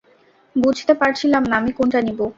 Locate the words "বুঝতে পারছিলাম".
0.55-1.43